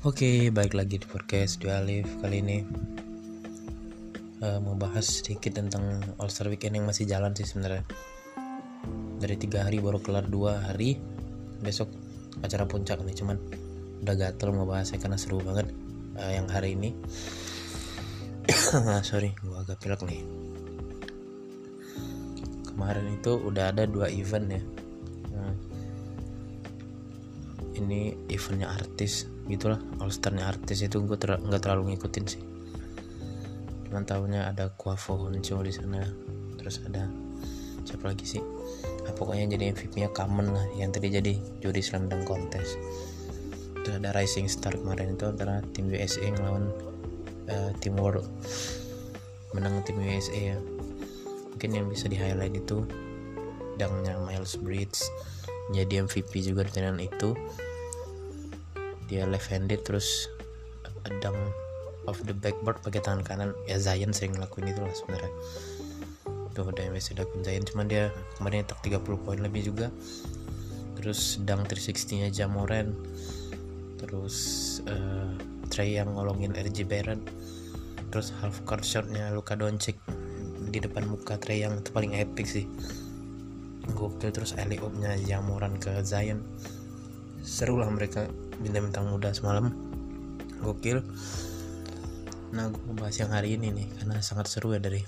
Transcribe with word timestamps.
Oke, 0.00 0.48
balik 0.48 0.80
lagi 0.80 0.96
di 0.96 1.04
podcast 1.04 1.60
Dua 1.60 1.84
Alif 1.84 2.08
kali 2.24 2.40
ini 2.40 2.64
uh, 4.40 4.56
mau 4.64 4.72
bahas 4.72 5.20
sedikit 5.20 5.60
tentang 5.60 6.00
All 6.16 6.32
Star 6.32 6.48
Weekend 6.48 6.80
yang 6.80 6.88
masih 6.88 7.04
jalan 7.04 7.36
sih 7.36 7.44
sebenarnya. 7.44 7.84
Dari 9.20 9.36
tiga 9.36 9.68
hari 9.68 9.76
baru 9.76 10.00
kelar 10.00 10.24
dua 10.24 10.56
hari, 10.56 10.96
besok 11.60 11.92
acara 12.40 12.64
puncak 12.64 12.96
nih 13.04 13.12
cuman 13.12 13.36
udah 14.00 14.16
gatel 14.16 14.56
mau 14.56 14.64
bahasnya 14.64 14.96
karena 15.04 15.20
seru 15.20 15.36
banget 15.44 15.68
uh, 16.16 16.32
yang 16.32 16.48
hari 16.48 16.72
ini. 16.72 16.96
Sorry, 19.04 19.36
gua 19.44 19.68
agak 19.68 19.84
pilek 19.84 20.00
nih. 20.08 20.24
Kemarin 22.72 23.20
itu 23.20 23.36
udah 23.36 23.68
ada 23.68 23.84
dua 23.84 24.08
event 24.08 24.48
ya. 24.48 24.64
Ini 27.80 28.14
eventnya 28.28 28.68
artis 28.68 29.26
gitulah 29.48 29.80
all 29.98 30.12
starnya 30.12 30.46
artis 30.46 30.84
itu 30.84 31.02
gue 31.02 31.16
ter 31.16 31.40
nggak 31.40 31.62
terlalu 31.64 31.94
ngikutin 31.96 32.24
sih. 32.28 32.42
Cuman 33.88 34.06
tahunya 34.06 34.46
ada 34.52 34.70
Quavo 34.76 35.26
Honcho 35.26 35.58
di 35.64 35.72
sana 35.74 36.04
terus 36.60 36.78
ada 36.86 37.08
siapa 37.82 38.12
lagi 38.12 38.22
sih? 38.28 38.42
Nah, 39.02 39.12
pokoknya 39.16 39.56
jadi 39.56 39.74
MVP 39.74 40.04
nya 40.04 40.10
Kamen 40.12 40.54
lah 40.54 40.66
yang 40.78 40.94
tadi 40.94 41.10
jadi 41.10 41.34
juri 41.58 41.80
slam 41.82 42.06
dunk 42.06 42.28
contest 42.28 42.78
terus 43.80 43.96
ada 43.96 44.12
Rising 44.12 44.46
Star 44.46 44.76
kemarin 44.76 45.16
itu 45.16 45.24
antara 45.24 45.64
tim 45.72 45.88
USA 45.88 46.28
ngelawan 46.28 46.68
uh, 47.48 47.72
tim 47.80 47.96
World. 47.96 48.28
Menang 49.56 49.82
tim 49.88 49.98
USA 49.98 50.54
ya. 50.54 50.58
Mungkin 51.56 51.70
yang 51.74 51.86
bisa 51.88 52.06
di 52.06 52.14
highlight 52.14 52.54
itu 52.60 52.84
dangnya 53.80 54.20
Miles 54.20 54.60
Bridges 54.60 55.08
jadi 55.70 56.02
MVP 56.02 56.42
juga 56.42 56.66
tahun 56.66 56.98
itu 56.98 57.38
dia 59.10 59.26
left 59.26 59.50
handed 59.50 59.82
terus 59.82 60.30
dunk 61.18 61.34
off 62.06 62.22
the 62.22 62.32
backboard 62.32 62.78
pakai 62.80 63.02
tangan 63.02 63.22
kanan. 63.26 63.50
Ya 63.66 63.82
Zion 63.82 64.14
sering 64.14 64.38
ngelakuin 64.38 64.70
itu 64.70 64.80
lah 64.80 64.94
sebenarnya. 64.94 65.32
Tuh 66.54 66.66
udah 66.70 66.86
biasa 66.90 67.18
dilakuin 67.18 67.42
Zion. 67.42 67.64
Cuman 67.66 67.86
dia 67.90 68.14
kemarin 68.38 68.62
tak 68.62 68.80
30 68.86 69.02
poin 69.02 69.38
lebih 69.42 69.66
juga. 69.66 69.90
Terus 70.94 71.42
dunk 71.42 71.66
360 71.66 72.22
nya 72.22 72.28
Jamoran. 72.30 72.94
Terus 73.98 74.36
uh, 74.86 75.34
Trey 75.68 75.98
yang 75.98 76.14
ngolongin 76.14 76.54
RJ 76.54 76.86
Barrett. 76.86 77.20
Terus 78.10 78.34
half 78.42 78.62
court 78.66 78.86
shotnya 78.86 79.30
Luka 79.34 79.58
Doncic. 79.58 79.98
Di 80.70 80.78
depan 80.78 81.10
muka 81.10 81.34
Trey 81.38 81.66
yang 81.66 81.82
itu 81.82 81.90
paling 81.90 82.14
epic 82.14 82.46
sih. 82.46 82.66
Gokil. 83.94 84.30
Terus 84.30 84.54
alley 84.56 84.78
nya 84.98 85.14
Jamoran 85.18 85.78
ke 85.78 85.98
Zion. 86.02 86.42
Seru 87.40 87.80
lah 87.80 87.88
mereka 87.88 88.28
bintang-bintang 88.60 89.08
muda 89.08 89.32
semalam. 89.32 89.72
Gokil. 90.60 91.00
Nah 92.52 92.68
gue 92.68 92.82
mau 92.86 92.94
bahas 93.00 93.16
yang 93.16 93.32
hari 93.32 93.56
ini 93.56 93.72
nih 93.72 93.88
karena 93.98 94.20
sangat 94.20 94.52
seru 94.52 94.76
ya 94.76 94.80
dari 94.82 95.00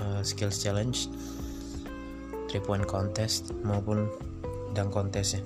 uh, 0.00 0.24
skills 0.24 0.62
challenge 0.62 1.12
three 2.46 2.62
point 2.62 2.86
contest 2.88 3.52
maupun 3.60 4.08
dunk 4.72 4.90
contest 4.96 5.38
ya. 5.38 5.42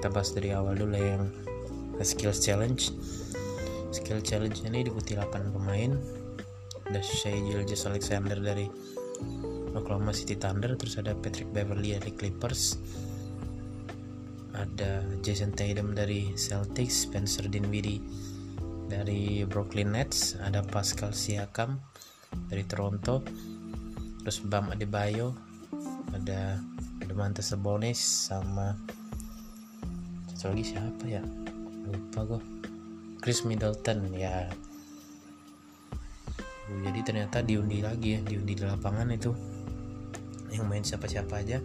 Kita 0.00 0.08
bahas 0.08 0.32
dari 0.32 0.52
awal 0.56 0.80
dulu 0.80 0.96
ya 0.96 1.20
yang 1.20 1.28
skills 2.00 2.40
challenge. 2.40 2.92
Skill 3.94 4.24
challenge 4.26 4.66
ini 4.66 4.82
diikuti 4.82 5.14
8 5.14 5.54
pemain. 5.54 5.94
Ada 6.90 7.00
Shea 7.00 7.38
Gilgis 7.46 7.86
Alexander 7.86 8.36
dari 8.36 8.66
Oklahoma 9.74 10.14
City 10.14 10.38
Thunder 10.38 10.78
terus 10.78 10.98
ada 10.98 11.14
Patrick 11.18 11.50
Beverly 11.50 11.98
dari 11.98 12.14
Clippers 12.14 12.78
ada 14.54 15.02
Jason 15.20 15.50
Tatum 15.50 15.92
dari 15.98 16.30
Celtics, 16.38 17.10
Spencer 17.10 17.50
Dinwiddie 17.50 17.98
dari 18.86 19.42
Brooklyn 19.42 19.90
Nets, 19.90 20.38
ada 20.38 20.62
Pascal 20.62 21.10
Siakam 21.10 21.82
dari 22.46 22.62
Toronto, 22.62 23.26
terus 24.22 24.38
Bam 24.46 24.70
Adebayo, 24.70 25.34
ada 26.14 26.62
Domantas 27.02 27.50
Sabonis 27.50 27.98
sama 27.98 28.78
satu 30.34 30.50
lagi 30.54 30.74
siapa 30.74 31.04
ya? 31.06 31.22
Lupa 31.88 32.20
gue. 32.26 32.40
Chris 33.22 33.46
Middleton 33.48 34.12
ya. 34.12 34.50
Jadi 36.64 37.00
ternyata 37.00 37.40
diundi 37.40 37.80
lagi 37.80 38.18
ya, 38.18 38.20
diundi 38.20 38.52
di 38.52 38.64
lapangan 38.64 39.08
itu 39.14 39.32
yang 40.52 40.68
main 40.68 40.84
siapa-siapa 40.84 41.40
aja. 41.40 41.58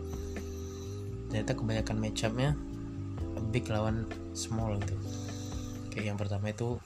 Ternyata 1.27 1.51
kebanyakan 1.53 1.97
matchupnya 1.99 2.55
big 3.39 3.67
lawan 3.71 4.05
small 4.35 4.75
gitu. 4.83 4.95
Kayak 5.89 6.05
yang 6.15 6.19
pertama 6.19 6.51
itu 6.51 6.77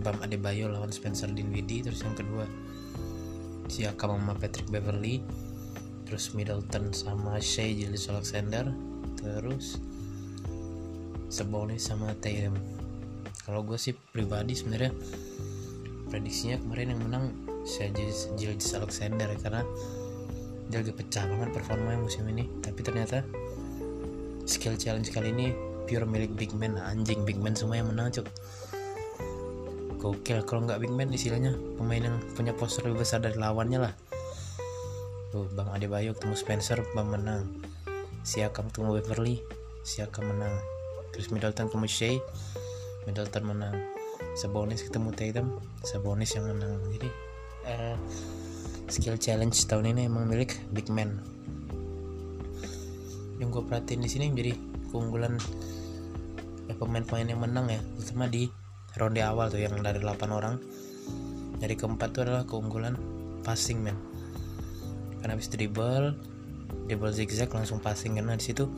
Bam 0.00 0.18
Adebayo 0.22 0.70
lawan 0.70 0.92
Spencer 0.92 1.30
Dinwiddie 1.30 1.84
terus 1.86 2.04
yang 2.04 2.16
kedua 2.16 2.44
Siakam 3.66 4.22
sama 4.22 4.34
Patrick 4.38 4.70
Beverly 4.70 5.20
terus 6.06 6.30
Middleton 6.38 6.94
sama 6.94 7.42
Shea 7.42 7.74
Gillis 7.74 8.06
Alexander 8.06 8.70
terus 9.18 9.82
Sabonis 11.26 11.82
sama 11.82 12.14
Tatum. 12.22 12.54
Kalau 13.42 13.66
gue 13.66 13.74
sih 13.74 13.94
pribadi 13.94 14.54
sebenarnya 14.54 14.94
prediksinya 16.06 16.62
kemarin 16.62 16.94
yang 16.94 17.00
menang 17.02 17.24
Shea 17.66 17.90
Gillis 18.38 18.70
Alexander 18.78 19.26
karena 19.42 19.66
dia 20.70 20.82
lagi 20.82 20.94
pecah 20.94 21.26
banget 21.26 21.50
performanya 21.50 21.98
musim 21.98 22.26
ini. 22.30 22.46
Tapi 22.62 22.80
ternyata 22.86 23.26
skill 24.46 24.78
challenge 24.78 25.10
kali 25.10 25.34
ini 25.34 25.52
pure 25.84 26.06
milik 26.06 26.32
big 26.38 26.54
man. 26.54 26.78
Anjing 26.78 27.26
big 27.26 27.36
man 27.36 27.52
semua 27.58 27.82
yang 27.82 27.90
menang 27.90 28.14
cuk. 28.14 28.26
Gokil 29.98 30.46
kalau 30.46 30.64
nggak 30.64 30.78
big 30.86 30.94
man 30.94 31.10
istilahnya 31.10 31.58
pemain 31.74 32.02
yang 32.02 32.16
punya 32.38 32.54
poster 32.54 32.86
lebih 32.86 33.02
besar 33.02 33.18
dari 33.18 33.34
lawannya 33.34 33.90
lah. 33.90 33.92
Tuh 35.34 35.50
bang 35.52 35.68
Adebayo 35.74 36.14
ketemu 36.14 36.34
Spencer 36.38 36.78
bang 36.94 37.08
menang. 37.10 37.42
Siakam 38.22 38.70
ketemu 38.70 39.02
Beverly 39.02 39.36
Siakam 39.82 40.30
menang. 40.30 40.54
Terus 41.10 41.30
Middleton 41.34 41.66
ketemu 41.66 41.86
Shea 41.90 42.14
Middleton 43.04 43.44
menang. 43.46 43.76
Sabonis 44.38 44.86
ketemu 44.86 45.10
Tatum 45.10 45.46
Sabonis 45.82 46.34
yang 46.38 46.46
menang. 46.46 46.78
Jadi 46.94 47.08
uh, 47.66 47.96
skill 48.86 49.18
challenge 49.18 49.58
tahun 49.66 49.96
ini 49.96 50.06
emang 50.06 50.30
milik 50.30 50.54
big 50.70 50.86
man 50.86 51.35
yang 53.36 53.52
gue 53.52 53.62
perhatiin 53.64 54.00
di 54.00 54.10
sini 54.10 54.32
menjadi 54.32 54.52
keunggulan 54.88 55.36
ya, 56.66 56.74
pemain-pemain 56.76 57.28
yang 57.28 57.40
menang 57.42 57.66
ya. 57.68 57.80
Terutama 58.00 58.26
di 58.28 58.48
ronde 58.96 59.20
awal 59.20 59.52
tuh 59.52 59.60
yang 59.60 59.76
dari 59.80 60.00
8 60.00 60.28
orang. 60.32 60.56
Dari 61.56 61.72
keempat 61.72 62.08
tuh 62.12 62.22
adalah 62.28 62.44
keunggulan 62.44 62.96
passing 63.40 63.80
man 63.80 63.96
karena 65.26 65.42
habis 65.42 65.50
dribble 65.50 66.14
dribble 66.86 67.10
zigzag 67.10 67.50
langsung 67.50 67.82
passing. 67.82 68.14
Karena 68.14 68.38
di 68.38 68.46
situ 68.46 68.70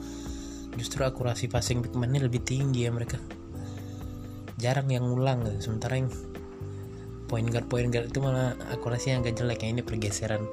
justru 0.80 1.04
akurasi 1.04 1.44
passing 1.50 1.84
big 1.84 1.92
man 1.92 2.14
lebih 2.16 2.40
tinggi 2.40 2.88
ya 2.88 2.90
mereka. 2.94 3.20
Jarang 4.56 4.88
yang 4.88 5.06
ngulang 5.12 5.44
gitu. 5.44 5.68
sementara 5.68 6.00
yang 6.00 6.08
point 7.28 7.46
guard 7.52 7.68
point 7.68 7.92
guard 7.92 8.08
itu 8.08 8.18
malah 8.24 8.56
akurasinya 8.72 9.20
agak 9.20 9.36
jelek 9.36 9.60
ya. 9.60 9.76
Ini 9.76 9.82
pergeseran 9.84 10.48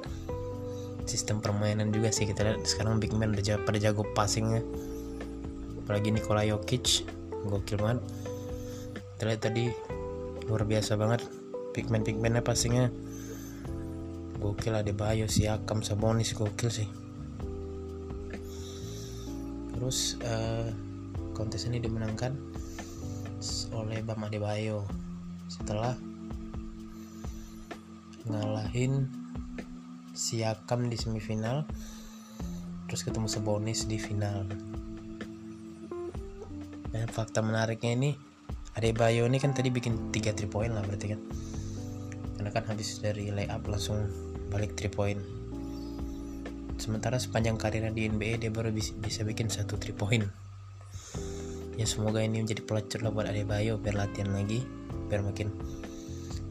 sistem 1.06 1.40
permainan 1.40 1.94
juga 1.94 2.10
sih 2.10 2.26
kita 2.26 2.42
lihat. 2.42 2.66
Sekarang 2.66 2.98
big 2.98 3.14
man 3.14 3.32
udah 3.32 3.62
pada 3.62 3.78
jago 3.78 4.04
passingnya. 4.12 4.60
Apalagi 5.82 6.10
Nikola 6.10 6.42
Jokic 6.42 7.06
gokil 7.46 7.78
banget. 7.78 8.02
Kita 9.16 9.22
lihat 9.30 9.40
tadi 9.40 9.64
luar 10.50 10.66
biasa 10.66 10.98
banget. 10.98 11.22
Big 11.72 11.88
man 11.88 12.02
big 12.02 12.18
mannya 12.18 12.42
passingnya. 12.42 12.90
Gokil 14.36 14.76
ada 14.76 14.92
Bayo 14.92 15.30
Siakam 15.30 15.80
Sabonis 15.80 16.36
gokil 16.36 16.68
sih. 16.68 16.88
Terus 19.72 20.20
uh, 20.26 20.68
kontes 21.32 21.64
ini 21.64 21.80
dimenangkan 21.80 22.36
oleh 23.72 24.02
Bam 24.02 24.26
Adebayo. 24.26 24.84
Setelah 25.46 25.94
ngalahin 28.26 29.06
Siakam 30.16 30.88
di 30.88 30.96
semifinal 30.96 31.68
terus 32.88 33.04
ketemu 33.04 33.28
Sebonis 33.28 33.84
di 33.84 34.00
final. 34.00 34.48
Dan 36.88 37.04
fakta 37.12 37.44
menariknya 37.44 37.92
ini 37.92 38.10
Adebayo 38.80 39.28
ini 39.28 39.36
kan 39.36 39.52
tadi 39.52 39.68
bikin 39.68 40.08
3 40.12 40.32
3 40.32 40.48
point 40.48 40.72
lah 40.72 40.80
berarti 40.88 41.12
kan. 41.12 41.20
Karena 42.40 42.48
kan 42.48 42.64
habis 42.64 42.96
dari 43.04 43.28
layup 43.28 43.68
langsung 43.68 44.08
balik 44.48 44.72
3 44.72 44.88
point. 44.88 45.20
Sementara 46.80 47.20
sepanjang 47.20 47.60
karirnya 47.60 47.92
di 47.92 48.08
NBA 48.08 48.40
dia 48.40 48.48
baru 48.48 48.72
bisa, 48.72 49.20
bikin 49.20 49.52
satu 49.52 49.76
3 49.76 49.92
point. 49.92 50.24
Ya 51.76 51.84
semoga 51.84 52.24
ini 52.24 52.40
menjadi 52.40 52.64
pelacur 52.64 53.04
lah 53.04 53.12
buat 53.12 53.28
Adebayo 53.28 53.76
biar 53.76 54.00
latihan 54.00 54.32
lagi 54.32 54.64
biar 55.12 55.20
makin 55.20 55.52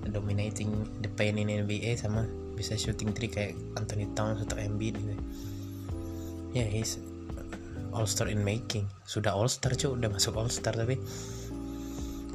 dominating 0.06 0.86
the 1.02 1.10
paint 1.18 1.42
in 1.42 1.50
NBA 1.50 1.98
sama 1.98 2.30
bisa 2.56 2.80
shooting 2.80 3.12
three 3.12 3.30
kayak 3.30 3.54
Anthony 3.75 4.07
Towns 4.16 4.42
atau 4.48 4.56
Embiid 4.56 4.96
gitu. 4.96 5.16
Ya 6.56 6.63
yeah, 6.63 6.68
he's 6.72 6.98
all 7.92 8.07
star 8.07 8.31
in 8.31 8.44
making. 8.44 8.88
Sudah 9.04 9.36
all 9.36 9.52
star 9.52 9.75
cuy 9.75 9.92
udah 9.96 10.10
masuk 10.12 10.36
all 10.40 10.48
star 10.48 10.75
tapi 10.75 11.00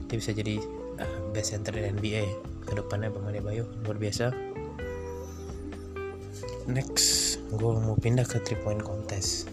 dia 0.09 0.17
bisa 0.17 0.37
jadi 0.37 0.61
uh, 1.01 1.19
best 1.33 1.57
center 1.57 1.73
di 1.73 1.89
NBA 1.89 2.25
ke 2.69 2.73
depannya 2.77 3.09
Bang 3.13 3.29
Adebayo 3.29 3.65
luar 3.85 3.97
biasa. 3.97 4.33
Next 6.69 7.41
gue 7.51 7.73
mau 7.81 7.97
pindah 7.97 8.29
ke 8.29 8.39
three 8.45 8.61
point 8.61 8.81
contest. 8.81 9.49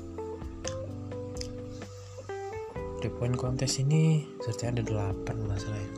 Three 2.97 3.13
point 3.13 3.37
contest 3.37 3.77
ini 3.79 4.25
serta 4.41 4.73
ada 4.73 4.81
8 4.81 5.23
masalah 5.45 5.77
ya. 5.77 5.91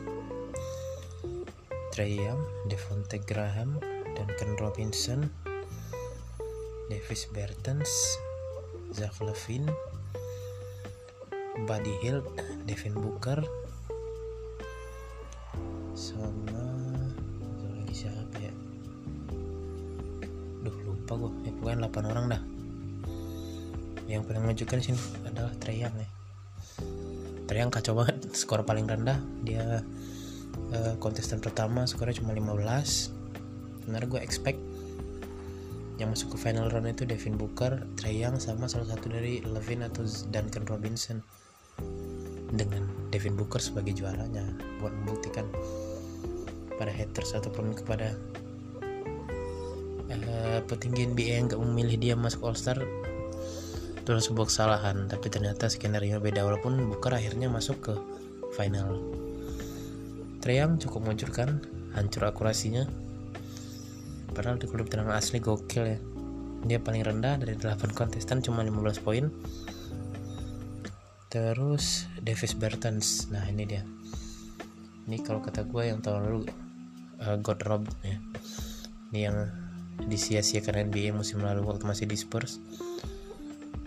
Trey 1.90 2.22
Young, 2.22 2.40
Devonte 2.70 3.18
Graham, 3.24 3.82
Duncan 4.20 4.52
Robinson, 4.60 5.32
Davis 6.92 7.24
Bertens, 7.32 7.88
Zach 8.92 9.16
Levine, 9.24 9.64
Buddy 11.64 11.96
Hield, 12.04 12.28
Devin 12.68 13.00
Booker, 13.00 13.40
sama 15.96 16.60
lagi 17.80 17.96
siapa 17.96 18.36
ya? 18.36 18.52
Duh 20.68 20.76
lupa 20.84 21.16
gue, 21.16 21.32
ya 21.48 21.52
pokoknya 21.56 21.88
8 21.88 22.12
orang 22.12 22.24
dah. 22.28 22.42
Yang 24.04 24.28
paling 24.28 24.42
menunjukkan 24.44 24.78
sini 24.84 25.00
adalah 25.24 25.56
Trey 25.56 25.80
Young 25.80 25.96
ya. 25.96 26.08
Trey 27.48 27.64
Young 27.64 27.72
kacau 27.72 27.96
banget, 27.96 28.20
skor 28.36 28.68
paling 28.68 28.84
rendah 28.84 29.16
dia 29.40 29.80
uh, 30.76 30.94
kontestan 31.00 31.40
pertama 31.40 31.88
skornya 31.88 32.20
cuma 32.20 32.36
15 32.36 33.19
sebenarnya 33.80 34.08
gue 34.12 34.20
expect 34.20 34.60
yang 36.00 36.16
masuk 36.16 36.32
ke 36.32 36.38
final 36.40 36.72
round 36.72 36.88
itu 36.88 37.04
Devin 37.04 37.36
Booker, 37.36 37.84
Trey 38.00 38.24
Young 38.24 38.40
sama 38.40 38.64
salah 38.64 38.88
satu 38.88 39.12
dari 39.12 39.44
Levin 39.44 39.84
atau 39.84 40.04
Duncan 40.32 40.64
Robinson. 40.64 41.20
Dengan 42.50 42.88
Devin 43.12 43.36
Booker 43.36 43.60
sebagai 43.60 43.92
juaranya 43.94 44.42
buat 44.80 44.90
membuktikan 45.04 45.44
pada 46.80 46.88
haters 46.88 47.36
ataupun 47.36 47.76
kepada 47.76 48.16
uh, 50.08 50.60
petinggi 50.64 51.12
NBA 51.12 51.32
yang 51.36 51.46
gak 51.52 51.60
memilih 51.60 51.96
dia 52.00 52.14
masuk 52.16 52.48
All 52.48 52.56
Star 52.56 52.80
itu 54.00 54.10
sebuah 54.16 54.48
kesalahan. 54.48 55.06
Tapi 55.06 55.28
ternyata 55.28 55.68
skenario 55.68 56.16
beda 56.18 56.42
walaupun 56.48 56.80
Booker 56.88 57.12
akhirnya 57.12 57.52
masuk 57.52 57.76
ke 57.84 57.94
final. 58.56 58.96
Treyang 60.40 60.80
cukup 60.80 61.04
menghancurkan, 61.04 61.60
hancur 61.92 62.24
akurasinya. 62.24 62.88
Padahal 64.30 64.56
di 64.56 64.66
klub 64.70 64.86
tenang 64.86 65.10
asli 65.12 65.42
gokil 65.42 65.84
ya. 65.84 65.98
Dia 66.60 66.78
paling 66.78 67.02
rendah 67.04 67.40
dari 67.40 67.56
8 67.56 67.96
kontestan 67.96 68.44
cuma 68.44 68.64
15 68.64 69.04
poin. 69.04 69.28
Terus 71.30 72.10
Davis 72.20 72.54
Bertans. 72.58 73.30
Nah, 73.30 73.46
ini 73.48 73.64
dia. 73.64 73.82
Ini 75.08 75.18
kalau 75.24 75.42
kata 75.42 75.66
gue 75.66 75.82
yang 75.88 76.02
tahun 76.04 76.30
lalu 76.30 76.40
uh, 77.22 77.36
God 77.40 77.60
Rob 77.66 77.82
ya. 78.06 78.18
Ini 79.10 79.20
yang 79.30 79.36
disia-siakan 80.06 80.90
NBA 80.90 81.12
musim 81.12 81.42
lalu 81.42 81.66
waktu 81.66 81.86
masih 81.86 82.06
di 82.06 82.18
Spurs. 82.18 82.62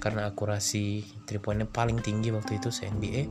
Karena 0.03 0.27
akurasi 0.27 1.03
3 1.27 1.39
poinnya 1.39 1.67
paling 1.69 2.03
tinggi 2.03 2.33
waktu 2.33 2.59
itu 2.59 2.73
se 2.73 2.89
NBA 2.91 3.23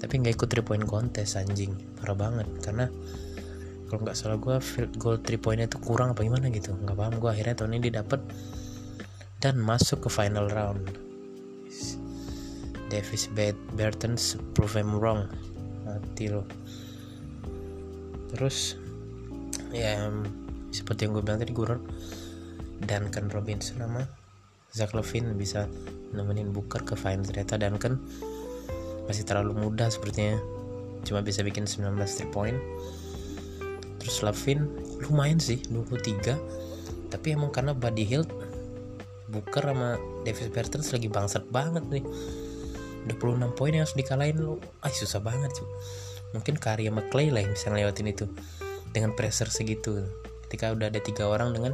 tapi 0.00 0.16
nggak 0.16 0.40
ikut 0.40 0.48
3 0.48 0.64
point 0.64 0.84
kontes 0.88 1.36
anjing 1.36 1.76
parah 2.00 2.16
banget 2.16 2.48
karena 2.64 2.88
kalau 3.90 4.06
nggak 4.06 4.14
salah 4.14 4.38
gue 4.38 4.56
field 4.62 4.94
goal 5.02 5.18
3 5.18 5.34
pointnya 5.42 5.66
itu 5.66 5.82
kurang 5.82 6.14
apa 6.14 6.22
gimana 6.22 6.46
gitu. 6.54 6.70
Nggak 6.78 6.94
paham 6.94 7.14
gue 7.18 7.30
akhirnya 7.34 7.54
tahun 7.58 7.82
ini 7.82 7.90
dapet 7.90 8.22
dan 9.42 9.58
masuk 9.58 10.06
ke 10.06 10.08
final 10.14 10.46
round. 10.46 10.94
Davis 12.86 13.26
Bertens 13.74 14.38
prove 14.54 14.78
him 14.78 14.94
wrong. 14.94 15.26
Mati 15.82 16.30
lo 16.30 16.46
terus 18.30 18.78
ya 19.74 20.06
seperti 20.70 21.10
yang 21.10 21.18
gue 21.18 21.22
bilang 21.26 21.42
tadi 21.42 21.50
gue 21.50 21.66
dan 22.86 23.10
kan 23.10 23.26
Robinson 23.26 23.82
sama 23.82 24.06
Zach 24.70 24.94
Levine 24.94 25.34
bisa 25.34 25.66
nemenin 26.14 26.54
Booker 26.54 26.86
ke 26.86 26.94
final. 26.94 27.26
Ternyata 27.26 27.58
dan 27.58 27.74
kan 27.74 27.98
masih 29.10 29.26
terlalu 29.26 29.58
muda 29.58 29.90
sepertinya. 29.90 30.38
Cuma 31.02 31.26
bisa 31.26 31.42
bikin 31.42 31.66
19 31.66 31.98
3 31.98 32.30
point 32.30 32.54
terus 34.10 34.26
Lavin 34.26 34.66
lumayan 35.06 35.38
sih 35.38 35.62
23 35.70 37.14
tapi 37.14 37.26
emang 37.30 37.54
karena 37.54 37.70
body 37.70 38.02
Hill 38.02 38.26
Booker 39.30 39.62
sama 39.62 39.94
Davis 40.26 40.50
Bertens 40.50 40.90
lagi 40.90 41.06
bangsat 41.06 41.46
banget 41.54 41.86
nih. 41.86 42.02
26 43.06 43.56
poin 43.56 43.72
yang 43.72 43.86
harus 43.86 43.96
dikalahin 43.96 44.42
lo 44.42 44.60
ah 44.84 44.92
susah 44.92 45.24
banget 45.24 45.48
cuy 45.56 45.68
mungkin 46.36 46.60
karya 46.60 46.92
McClay 46.92 47.32
lah 47.32 47.46
yang 47.46 47.54
bisa 47.54 47.70
ngelewatin 47.72 48.10
itu. 48.10 48.26
Dengan 48.90 49.14
pressure 49.14 49.48
segitu. 49.48 50.02
Ketika 50.46 50.74
udah 50.74 50.90
ada 50.90 50.98
tiga 50.98 51.30
orang 51.30 51.54
dengan 51.54 51.72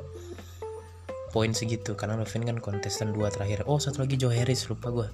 poin 1.32 1.50
segitu. 1.56 1.96
Karena 1.96 2.20
Levin 2.20 2.44
kan 2.44 2.56
kontestan 2.60 3.10
dua 3.16 3.32
terakhir. 3.32 3.64
Oh 3.64 3.80
satu 3.80 4.04
lagi 4.04 4.20
Joe 4.20 4.36
Harris 4.36 4.68
lupa 4.68 4.92
gue 4.92 5.08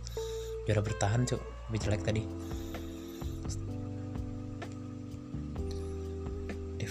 juara 0.66 0.82
bertahan 0.82 1.26
cuy 1.26 1.38
lebih 1.70 1.80
jelek 1.88 2.02
tadi 2.06 2.22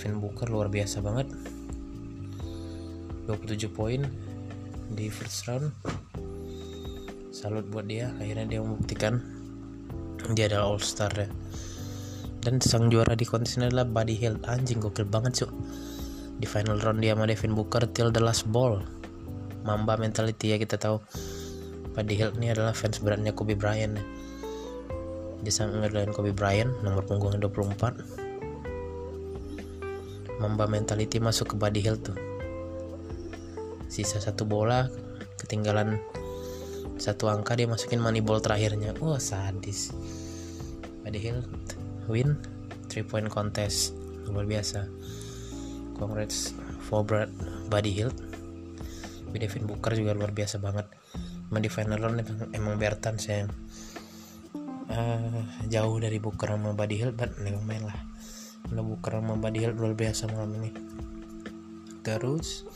Devin 0.01 0.17
Booker 0.17 0.49
luar 0.49 0.65
biasa 0.65 0.97
banget. 0.97 1.29
27 3.29 3.69
poin 3.69 4.01
di 4.97 5.13
first 5.13 5.45
round. 5.45 5.69
Salut 7.29 7.69
buat 7.69 7.85
dia 7.85 8.09
akhirnya 8.17 8.49
dia 8.49 8.65
membuktikan 8.65 9.21
dia 10.33 10.49
adalah 10.49 10.73
all 10.73 10.81
star 10.81 11.13
ya. 11.13 11.29
Dan 12.41 12.57
sang 12.65 12.89
juara 12.89 13.13
di 13.13 13.29
kontes 13.29 13.61
ini 13.61 13.69
adalah 13.69 13.85
Buddy 13.85 14.17
Hield. 14.17 14.41
Anjing 14.49 14.81
gokil 14.81 15.05
banget 15.05 15.45
cuy 15.45 15.53
di 16.41 16.49
final 16.49 16.81
round 16.81 17.05
dia 17.05 17.13
sama 17.13 17.29
Devin 17.29 17.53
Booker 17.53 17.85
till 17.93 18.09
the 18.09 18.25
last 18.25 18.49
ball. 18.49 18.81
Mamba 19.69 20.01
mentality 20.01 20.49
ya 20.49 20.57
kita 20.57 20.81
tahu. 20.81 20.97
Buddy 21.93 22.17
Hield 22.17 22.41
ini 22.41 22.49
adalah 22.49 22.73
fans 22.73 22.97
beratnya 22.97 23.37
Kobe 23.37 23.53
Bryant 23.53 24.01
ya. 24.01 24.05
Dia 25.45 25.53
sangat 25.53 25.77
ngedalain 25.77 26.09
Kobe 26.09 26.33
Bryant 26.33 26.73
nomor 26.81 27.05
punggungnya 27.05 27.37
24 27.45 28.20
Mamba 30.41 30.65
mentality 30.65 31.21
masuk 31.21 31.53
ke 31.53 31.55
body 31.55 31.81
hill 31.85 32.01
tuh. 32.01 32.17
Sisa 33.85 34.17
satu 34.17 34.49
bola 34.49 34.89
ketinggalan 35.37 36.01
satu 36.97 37.29
angka 37.29 37.53
dia 37.53 37.69
masukin 37.69 38.01
money 38.01 38.25
ball 38.25 38.41
terakhirnya. 38.41 38.97
Wah 38.97 39.15
oh, 39.15 39.19
sadis. 39.21 39.93
Body 41.05 41.19
hill 41.21 41.45
win 42.09 42.41
3 42.89 43.05
point 43.05 43.29
contest. 43.29 43.93
Luar 44.25 44.49
biasa. 44.49 44.89
Congrats 46.01 46.57
for 46.81 47.05
Buddy 47.69 47.93
Hill 47.93 48.09
Devin 49.31 49.63
Booker 49.63 49.95
juga 49.95 50.11
luar 50.11 50.35
biasa 50.35 50.59
banget. 50.59 50.91
Emang 51.47 51.61
di 51.63 51.71
final 51.71 51.99
round 51.99 52.19
emang 52.51 52.75
Bertans 52.79 53.23
yang 53.27 53.47
uh, 54.91 55.41
jauh 55.67 55.97
dari 55.99 56.19
Booker 56.19 56.51
sama 56.51 56.75
Buddy 56.75 56.95
Hill 56.99 57.15
but 57.15 57.31
main 57.39 57.83
lah 57.83 57.95
sama 59.31 59.47
Buddy 59.47 59.63
Hill 59.63 59.79
luar 59.79 59.95
biasa 59.95 60.27
malam 60.27 60.51
ini. 60.59 60.75
Terus 62.03 62.67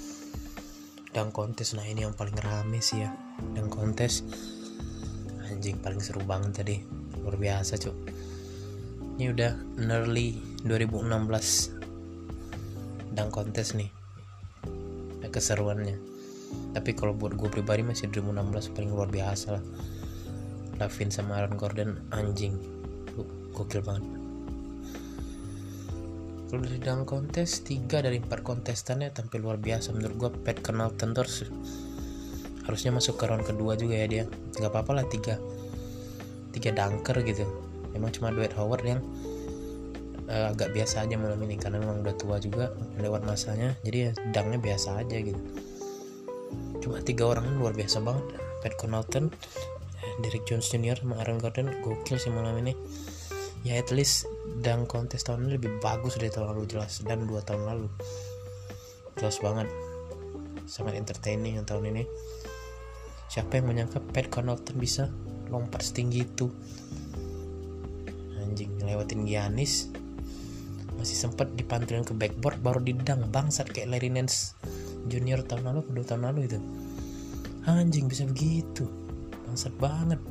dan 1.11 1.35
kontes. 1.35 1.75
Nah 1.75 1.83
ini 1.83 2.07
yang 2.07 2.15
paling 2.15 2.39
rame 2.39 2.79
sih 2.79 3.03
ya. 3.03 3.11
Dan 3.51 3.67
kontes. 3.67 4.23
Anjing 5.51 5.83
paling 5.83 5.99
seru 5.99 6.23
banget 6.23 6.63
tadi. 6.63 6.79
Luar 7.19 7.35
biasa 7.35 7.75
cuk. 7.75 7.91
Ini 9.15 9.31
udah 9.35 9.51
early 9.91 10.39
2016 10.63 13.11
dan 13.11 13.27
kontes 13.27 13.75
nih. 13.75 13.91
Keseruannya. 15.27 15.99
Tapi 16.71 16.95
kalau 16.95 17.11
buat 17.11 17.35
gue 17.35 17.51
pribadi 17.51 17.83
masih 17.83 18.07
2016 18.07 18.71
paling 18.71 18.95
luar 18.95 19.11
biasa 19.11 19.59
lah. 19.59 19.63
Lavin 20.79 21.11
sama 21.11 21.43
Aaron 21.43 21.59
Gordon 21.59 21.99
anjing. 22.15 22.55
Gokil 23.51 23.83
banget 23.83 24.24
kalau 26.45 26.61
dari 26.61 26.79
dalam 26.79 27.03
kontes 27.03 27.65
3 27.65 28.05
dari 28.05 28.21
4 28.21 28.29
kontestannya 28.45 29.09
tampil 29.09 29.41
luar 29.41 29.57
biasa. 29.57 29.91
Menurut 29.91 30.15
gue 30.15 30.29
Pat 30.45 30.61
Connaughton 30.61 31.11
terus 31.17 31.45
harusnya 32.65 32.93
masuk 32.93 33.17
ke 33.17 33.25
round 33.29 33.45
kedua 33.45 33.77
juga 33.77 33.95
ya 33.97 34.07
dia. 34.07 34.23
Nggak 34.57 34.71
apa-apa 34.71 34.91
lah 35.01 35.05
tiga 35.09 35.41
tiga 36.53 36.71
dunker 36.71 37.17
gitu. 37.25 37.45
Emang 37.97 38.13
cuma 38.13 38.29
Dwight 38.29 38.53
Howard 38.53 38.83
yang 38.85 39.01
uh, 40.29 40.53
agak 40.53 40.71
biasa 40.75 41.07
aja 41.07 41.15
malam 41.17 41.39
ini 41.43 41.57
karena 41.57 41.81
memang 41.81 42.05
udah 42.05 42.15
tua 42.15 42.37
juga 42.37 42.71
lewat 43.01 43.25
masanya. 43.25 43.73
Jadi 43.81 43.97
ya 43.97 44.11
dangnya 44.29 44.61
biasa 44.61 45.01
aja 45.01 45.17
gitu. 45.17 45.41
Cuma 46.79 47.01
tiga 47.01 47.33
orang 47.33 47.57
luar 47.57 47.73
biasa 47.73 47.99
banget. 47.99 48.37
Pat 48.61 48.73
Connaughton 48.81 49.29
Derek 50.21 50.45
Jones 50.47 50.69
Jr. 50.71 51.01
sama 51.01 51.19
Aaron 51.21 51.41
Gordon 51.41 51.67
gokil 51.83 52.17
sih 52.17 52.31
malam 52.31 52.55
ini 52.61 52.73
ya 53.65 53.81
at 53.81 53.89
least 53.89 54.29
dan 54.61 54.85
kontes 54.85 55.25
tahun 55.25 55.49
ini 55.49 55.57
lebih 55.57 55.81
bagus 55.81 56.21
dari 56.21 56.29
tahun 56.29 56.53
lalu 56.53 56.69
jelas. 56.69 57.01
Dan 57.01 57.25
dua 57.25 57.41
tahun 57.41 57.65
lalu. 57.65 57.89
Jelas 59.17 59.41
banget. 59.41 59.67
Sangat 60.69 60.93
entertaining 60.93 61.57
yang 61.57 61.65
tahun 61.65 61.89
ini. 61.89 62.03
Siapa 63.25 63.57
yang 63.57 63.73
menyangka 63.73 63.99
Pat 64.13 64.29
Connaughton 64.29 64.77
bisa 64.77 65.09
lompat 65.49 65.81
setinggi 65.81 66.23
itu? 66.23 66.47
Anjing 68.37 68.77
ngelewatin 68.77 69.25
Giannis. 69.25 69.89
Masih 70.95 71.17
sempat 71.17 71.51
dipantulin 71.57 72.05
ke 72.05 72.13
backboard 72.13 72.61
baru 72.61 72.79
didang. 72.79 73.33
Bangsat 73.33 73.73
kayak 73.73 73.97
Larry 73.97 74.13
Nance 74.13 74.53
junior 75.09 75.41
tahun 75.41 75.73
lalu 75.73 75.81
kedua 75.89 76.05
tahun 76.05 76.23
lalu 76.29 76.53
itu. 76.53 76.59
Anjing 77.65 78.05
bisa 78.05 78.29
begitu. 78.29 78.85
Bangsat 79.49 79.73
banget 79.81 80.21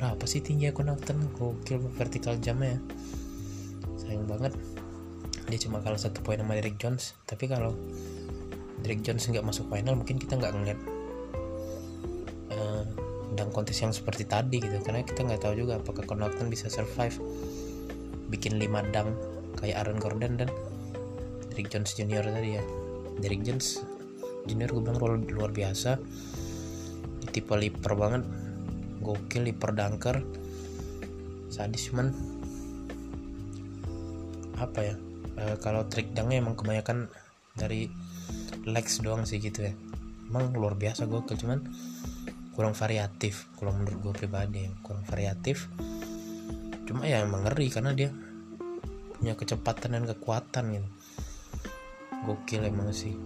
berapa 0.00 0.24
sih 0.24 0.40
tinggi 0.40 0.72
aku 0.72 0.80
nonton? 0.80 1.28
Gokil 1.36 1.76
vertical 1.92 2.40
jamnya 2.40 2.72
ya. 2.72 2.80
Sayang 4.00 4.24
banget. 4.24 4.56
Dia 5.52 5.60
cuma 5.60 5.84
kalah 5.84 6.00
satu 6.00 6.24
poin 6.24 6.40
sama 6.40 6.56
Derek 6.56 6.80
Jones. 6.80 7.12
Tapi 7.28 7.44
kalau 7.52 7.76
Derek 8.80 9.04
Jones 9.04 9.28
nggak 9.28 9.44
masuk 9.44 9.68
final 9.68 10.00
mungkin 10.00 10.16
kita 10.16 10.40
nggak 10.40 10.56
ngeliat 10.56 10.80
uh, 12.56 13.52
kontes 13.52 13.76
yang 13.84 13.92
seperti 13.92 14.24
tadi 14.24 14.64
gitu. 14.64 14.80
Karena 14.80 15.04
kita 15.04 15.20
nggak 15.20 15.44
tahu 15.44 15.68
juga 15.68 15.76
apakah 15.76 16.08
Connaughton 16.08 16.48
bisa 16.48 16.72
survive. 16.72 17.20
Bikin 18.32 18.56
5 18.56 18.96
dang 18.96 19.12
kayak 19.60 19.84
Aaron 19.84 20.00
Gordon 20.00 20.40
dan 20.40 20.48
Derek 21.52 21.68
Jones 21.68 21.92
Junior 21.92 22.24
tadi 22.24 22.56
ya. 22.56 22.64
Derek 23.20 23.44
Jones 23.44 23.84
Junior 24.48 24.72
gue 24.72 24.80
bilang 24.80 24.96
luar 25.28 25.52
biasa. 25.52 26.00
Tipe 27.36 27.52
liper 27.52 27.92
banget 28.00 28.24
gokil 29.00 29.48
liper 29.48 29.72
dunker 29.72 30.20
sadis 31.50 31.90
cuman. 31.90 32.14
Apa 34.56 34.80
ya? 34.80 34.94
E, 35.36 35.44
kalau 35.58 35.84
trick 35.90 36.14
dangnya 36.14 36.40
emang 36.40 36.54
kebanyakan 36.54 37.10
dari 37.58 37.90
legs 38.64 39.02
doang 39.02 39.26
sih 39.26 39.42
gitu 39.42 39.66
ya. 39.66 39.74
Emang 40.30 40.54
luar 40.54 40.78
biasa 40.78 41.10
gokil 41.10 41.36
cuman 41.36 41.66
kurang 42.54 42.72
variatif. 42.72 43.50
Kalau 43.58 43.74
menurut 43.74 43.98
gue 43.98 44.12
pribadi 44.14 44.64
ya. 44.64 44.72
kurang 44.86 45.02
variatif. 45.04 45.66
Cuma 46.86 47.04
ya 47.04 47.20
emang 47.20 47.44
ngeri 47.44 47.66
karena 47.68 47.92
dia 47.92 48.14
punya 49.18 49.34
kecepatan 49.36 49.98
dan 49.98 50.04
kekuatan 50.06 50.64
gitu. 50.78 50.88
Gokil 52.30 52.62
emang 52.68 52.94
sih. 52.94 53.16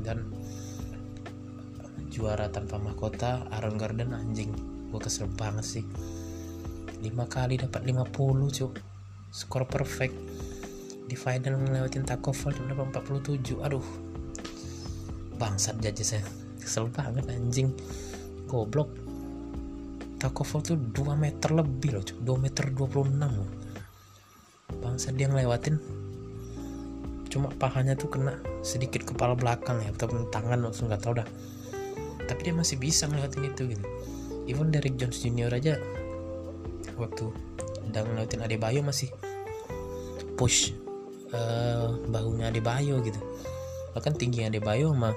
Dan 0.00 0.30
juara 2.08 2.48
tanpa 2.48 2.80
mahkota 2.80 3.44
Aaron 3.52 3.76
Garden 3.76 4.16
anjing 4.16 4.75
gue 4.90 5.00
kesel 5.02 5.26
banget 5.34 5.66
sih. 5.66 5.84
5 7.02 7.12
kali 7.28 7.60
dapat 7.60 7.82
50 7.84 8.56
cuk. 8.56 8.72
Skor 9.34 9.68
perfect. 9.68 10.14
Di 11.06 11.14
final 11.14 11.60
ngelewatin 11.60 12.02
Takovol 12.02 12.54
dapat 12.54 13.04
47 13.04 13.62
aduh. 13.62 13.84
Bangsat 15.36 15.78
jaja 15.82 16.02
saya. 16.02 16.24
Kesel 16.58 16.88
banget 16.90 17.28
anjing. 17.28 17.70
Goblok. 18.48 18.90
Takovol 20.16 20.62
tuh 20.64 20.78
2 20.78 21.14
meter 21.14 21.50
lebih 21.52 22.00
loh 22.00 22.04
2 22.06 22.24
meter 22.40 22.64
26 22.72 23.12
loh. 23.20 23.50
Bangsat 24.80 25.14
dia 25.14 25.28
ngelewatin. 25.28 25.76
Cuma 27.28 27.52
pahanya 27.52 27.92
tuh 27.98 28.08
kena 28.08 28.40
sedikit 28.64 29.04
kepala 29.04 29.36
belakang 29.36 29.84
ya 29.84 29.92
atau 29.92 30.08
tangan 30.32 30.64
langsung 30.64 30.88
nggak 30.88 31.02
tau 31.04 31.14
dah. 31.20 31.28
Tapi 32.26 32.40
dia 32.42 32.54
masih 32.56 32.80
bisa 32.80 33.06
ngelewatin 33.06 33.46
itu 33.46 33.62
gitu 33.76 33.95
even 34.46 34.70
Derek 34.70 34.98
Jones 34.98 35.20
Junior 35.22 35.52
aja 35.52 35.78
waktu 36.96 37.28
udah 37.92 38.00
ngelewatin 38.02 38.42
Adebayo 38.42 38.80
masih 38.80 39.12
push 40.34 40.72
uh, 41.34 41.92
bahunya 42.08 42.50
Adebayo 42.50 43.02
gitu. 43.04 43.18
Bahkan 43.92 44.16
tingginya 44.16 44.50
Adebayo 44.50 44.94
sama 44.94 45.12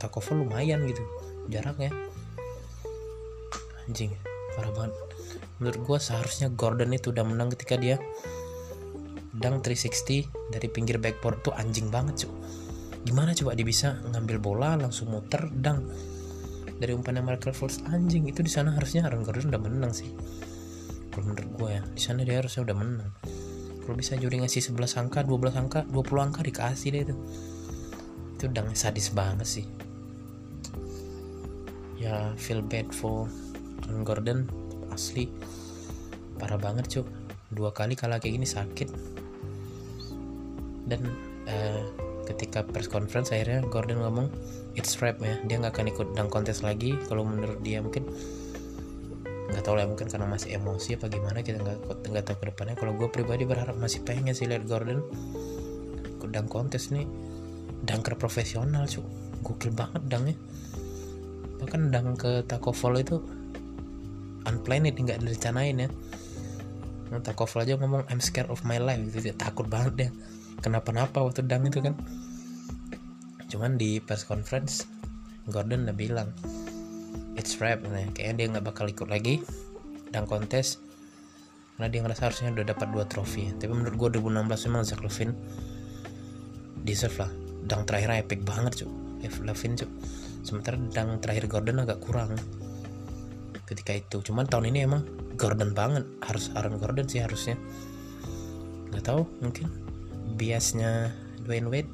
Takovol 0.00 0.48
lumayan 0.48 0.88
gitu 0.88 1.04
jaraknya 1.52 1.92
anjing 3.84 4.14
parah 4.56 4.72
banget. 4.72 4.94
Menurut 5.60 5.80
gue 5.84 5.98
seharusnya 6.00 6.48
Gordon 6.48 6.96
itu 6.96 7.12
udah 7.12 7.24
menang 7.26 7.52
ketika 7.52 7.76
dia 7.76 8.00
dang 9.40 9.64
360 9.64 10.52
dari 10.52 10.68
pinggir 10.68 11.00
backboard 11.00 11.40
tuh 11.40 11.56
anjing 11.56 11.88
banget 11.88 12.28
cuy 12.28 12.32
gimana 13.00 13.32
coba 13.32 13.56
dia 13.56 13.64
bisa 13.64 13.96
ngambil 14.12 14.36
bola 14.36 14.76
langsung 14.76 15.08
muter 15.08 15.48
dang 15.48 15.88
dari 16.80 16.96
umpannya 16.96 17.20
Michael 17.20 17.52
Fultz 17.52 17.84
anjing 17.92 18.24
itu 18.24 18.40
di 18.40 18.48
sana 18.48 18.72
harusnya 18.72 19.04
Aaron 19.04 19.20
Gordon 19.20 19.52
udah 19.52 19.60
menang 19.60 19.92
sih. 19.92 20.08
Kalau 21.12 21.28
menurut 21.28 21.48
gue 21.60 21.68
ya 21.76 21.82
di 21.84 22.00
sana 22.00 22.24
dia 22.24 22.40
harusnya 22.40 22.64
udah 22.64 22.76
menang. 22.80 23.12
Kalau 23.84 23.94
bisa 24.00 24.16
juri 24.16 24.40
ngasih 24.40 24.72
11 24.72 24.96
angka 24.96 25.20
12 25.28 25.60
angka 25.60 25.80
20 25.92 26.26
angka 26.32 26.40
dikasih 26.40 26.88
deh 26.96 27.02
itu. 27.04 27.16
Itu 28.40 28.48
udah 28.48 28.64
sadis 28.72 29.12
banget 29.12 29.44
sih. 29.44 29.66
Ya 32.00 32.32
feel 32.40 32.64
bad 32.64 32.88
for 32.96 33.28
Aaron 33.84 34.00
Gordon 34.00 34.38
asli. 34.88 35.28
Parah 36.40 36.56
banget 36.56 36.88
cuk. 36.88 37.06
Dua 37.52 37.76
kali 37.76 37.92
kalah 37.92 38.16
kayak 38.16 38.40
gini 38.40 38.48
sakit. 38.48 38.88
Dan 40.88 41.04
uh, 41.44 42.09
ketika 42.30 42.62
press 42.62 42.86
conference 42.86 43.34
akhirnya 43.34 43.66
Gordon 43.66 44.06
ngomong 44.06 44.30
it's 44.78 45.02
rap 45.02 45.18
ya 45.18 45.34
dia 45.42 45.58
nggak 45.58 45.74
akan 45.74 45.86
ikut 45.90 46.08
dang 46.14 46.30
kontes 46.30 46.62
lagi. 46.62 46.94
Kalau 47.10 47.26
menurut 47.26 47.58
dia 47.60 47.82
mungkin 47.82 48.06
nggak 49.50 49.66
tahu 49.66 49.74
lah 49.74 49.86
mungkin 49.90 50.06
karena 50.06 50.30
masih 50.30 50.54
emosi 50.54 50.94
apa 50.94 51.10
gimana 51.10 51.42
kita 51.42 51.58
nggak 51.58 51.78
nggak 52.06 52.24
tahu 52.24 52.36
ke 52.38 52.46
depannya. 52.54 52.74
Kalau 52.78 52.92
gue 52.94 53.08
pribadi 53.10 53.42
berharap 53.42 53.74
masih 53.74 54.06
pengen 54.06 54.30
sih 54.30 54.46
lihat 54.46 54.64
Gordon 54.70 55.02
ikut 56.18 56.30
dang 56.30 56.46
kontes 56.46 56.94
nih. 56.94 57.04
Dangker 57.80 58.14
profesional 58.14 58.86
cuy 58.86 59.02
gokil 59.42 59.72
banget 59.74 60.02
dangnya. 60.06 60.36
Bahkan 61.58 61.90
dang 61.90 62.14
ke 62.14 62.44
Taco 62.46 62.70
Fall 62.70 63.02
itu 63.02 63.18
unplanned 64.46 64.94
nggak 64.94 65.18
direncanain 65.20 65.88
ya. 65.88 65.88
Nah, 67.10 67.18
Taco 67.18 67.42
Fall 67.48 67.66
aja 67.66 67.74
ngomong 67.74 68.06
I'm 68.06 68.22
scared 68.22 68.52
of 68.52 68.62
my 68.62 68.78
life. 68.78 69.00
Gitu 69.10 69.32
dia 69.32 69.34
takut 69.34 69.66
banget 69.66 69.92
dia 69.96 70.10
kenapa-napa 70.60 71.24
waktu 71.24 71.44
dang 71.44 71.66
itu 71.66 71.80
kan. 71.80 71.96
Cuman 73.50 73.74
di 73.74 73.98
press 73.98 74.22
conference 74.22 74.86
Gordon 75.50 75.88
udah 75.88 75.96
bilang 75.96 76.30
it's 77.34 77.58
rap 77.58 77.82
nah, 77.82 78.04
kayaknya 78.14 78.34
dia 78.36 78.46
nggak 78.54 78.64
bakal 78.70 78.86
ikut 78.86 79.08
lagi 79.10 79.42
dan 80.14 80.28
kontes 80.28 80.78
karena 81.74 81.88
dia 81.90 82.00
ngerasa 82.04 82.22
harusnya 82.28 82.52
udah 82.52 82.66
dapat 82.76 82.88
dua 82.92 83.04
trofi. 83.08 83.48
Tapi 83.56 83.72
menurut 83.72 83.96
gue 83.96 84.20
2016 84.20 84.68
memang 84.68 84.82
Zach 84.84 85.00
Levine 85.00 85.32
deserve 86.84 87.24
lah. 87.24 87.32
Dang 87.64 87.88
terakhir 87.88 88.20
epic 88.20 88.44
banget 88.44 88.84
cuy 88.84 88.88
Levine 89.44 89.74
cuy 89.80 89.88
sementara 90.44 90.76
dang 90.92 91.20
terakhir 91.20 91.48
Gordon 91.48 91.80
agak 91.80 92.04
kurang 92.04 92.36
ketika 93.64 93.96
itu. 93.96 94.20
Cuman 94.20 94.44
tahun 94.44 94.76
ini 94.76 94.78
emang 94.84 95.02
Gordon 95.40 95.72
banget. 95.72 96.04
Harus 96.20 96.52
Aaron 96.52 96.76
Gordon 96.76 97.08
sih 97.08 97.24
harusnya. 97.24 97.56
Nggak 98.92 99.04
tahu 99.08 99.24
mungkin 99.40 99.89
biasnya 100.40 101.12
Dwayne 101.44 101.68
Wade. 101.68 101.92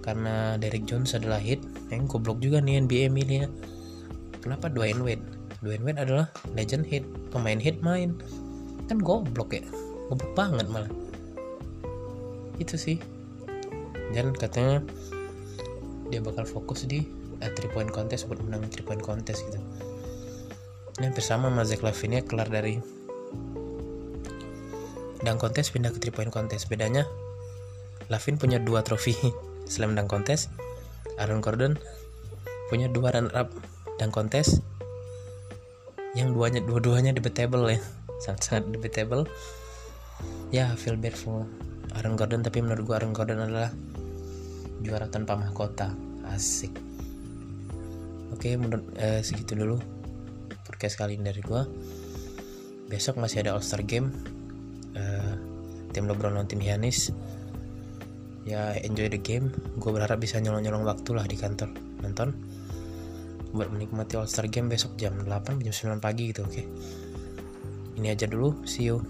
Karena 0.00 0.56
Derek 0.56 0.88
Jones 0.88 1.12
adalah 1.12 1.36
hit 1.36 1.60
yang 1.92 2.08
goblok 2.08 2.40
juga 2.40 2.64
nih 2.64 2.88
NBA 2.88 3.12
milih 3.12 3.52
kenapa 4.40 4.72
Dwayne 4.72 5.04
Wade? 5.04 5.26
Dwayne 5.60 5.84
Wade 5.84 6.00
adalah 6.00 6.26
legend 6.56 6.88
hit 6.88 7.04
pemain 7.28 7.60
hit 7.60 7.84
main. 7.84 8.16
Kan 8.88 9.04
goblok 9.04 9.52
ya 9.52 9.66
goblok 10.08 10.32
banget 10.32 10.66
malah. 10.72 10.88
Itu 12.56 12.80
sih. 12.80 12.96
Dan 14.14 14.32
katanya 14.32 14.80
dia 16.08 16.22
bakal 16.22 16.46
fokus 16.46 16.86
di 16.86 17.02
uh, 17.42 17.50
three 17.58 17.70
point 17.74 17.90
contest 17.90 18.30
buat 18.30 18.38
menang 18.38 18.62
three 18.70 18.86
point 18.86 19.02
contest 19.02 19.42
gitu. 19.50 19.58
Ini 21.02 21.12
bersama 21.12 21.50
sama 21.50 21.66
Zach 21.66 21.82
Lavine 21.82 22.22
kelar 22.24 22.48
dari 22.48 22.78
dan 25.26 25.42
kontes 25.42 25.74
pindah 25.74 25.90
ke 25.90 25.98
three 25.98 26.14
point 26.14 26.30
contest. 26.30 26.70
Bedanya 26.70 27.02
Lavin 28.06 28.38
punya 28.38 28.62
dua 28.62 28.86
trofi 28.86 29.14
slam 29.70 29.98
dunk 29.98 30.10
contest 30.10 30.52
Aaron 31.18 31.42
Gordon 31.42 31.74
punya 32.70 32.86
dua 32.90 33.14
runner 33.14 33.34
up 33.34 33.50
dunk 33.98 34.14
contest 34.14 34.62
yang 36.16 36.32
duanya 36.32 36.64
dua-duanya 36.64 37.12
debatable 37.12 37.68
ya 37.68 37.80
sangat-sangat 38.24 38.72
debatable 38.72 39.28
ya 40.48 40.72
feel 40.78 40.96
bad 40.96 41.12
for 41.12 41.44
Aaron 41.96 42.16
Gordon 42.16 42.44
tapi 42.44 42.60
menurut 42.60 42.84
gua 42.84 42.94
Aaron 43.00 43.12
Gordon 43.16 43.40
adalah 43.40 43.72
juara 44.84 45.08
tanpa 45.08 45.38
mahkota. 45.38 45.92
Asik. 46.28 46.74
Oke 48.34 48.58
menurut 48.58 48.84
eh, 48.98 49.22
segitu 49.22 49.56
dulu 49.56 49.78
podcast 50.66 50.98
kali 50.98 51.16
ini 51.16 51.30
dari 51.30 51.40
gua. 51.40 51.64
Besok 52.86 53.18
masih 53.18 53.42
ada 53.42 53.56
All 53.56 53.64
Star 53.64 53.82
Game. 53.82 54.12
Uh, 54.96 55.36
tim 55.92 56.08
LeBron 56.08 56.32
lawan 56.32 56.48
tim 56.48 56.56
Giannis 56.56 57.12
ya 58.46 58.78
enjoy 58.80 59.10
the 59.10 59.18
game. 59.18 59.50
Gue 59.76 59.90
berharap 59.90 60.22
bisa 60.22 60.38
nyolong-nyolong 60.38 60.86
waktu 60.86 61.10
lah 61.12 61.26
di 61.26 61.34
kantor. 61.34 61.74
Nonton. 62.00 62.30
Buat 63.50 63.74
menikmati 63.74 64.14
All 64.14 64.30
Star 64.30 64.46
Game 64.46 64.70
besok 64.70 64.94
jam 64.94 65.18
8 65.18 65.58
jam 65.60 65.74
9 65.74 65.98
pagi 65.98 66.30
gitu 66.30 66.46
oke. 66.46 66.54
Okay? 66.54 66.66
ini 67.96 68.12
aja 68.12 68.28
dulu. 68.28 68.62
See 68.68 68.92
you 68.92 69.00